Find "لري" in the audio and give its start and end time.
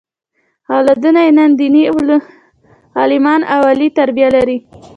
4.35-4.57